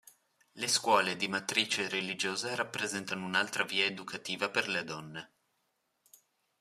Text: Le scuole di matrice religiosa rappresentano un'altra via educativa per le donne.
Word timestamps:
Le 0.53 0.67
scuole 0.67 1.15
di 1.15 1.27
matrice 1.27 1.87
religiosa 1.87 2.55
rappresentano 2.55 3.23
un'altra 3.23 3.63
via 3.65 3.85
educativa 3.85 4.49
per 4.49 4.67
le 4.67 4.83
donne. 4.83 5.31